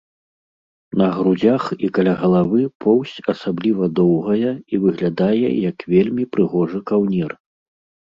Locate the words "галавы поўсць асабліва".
2.23-3.93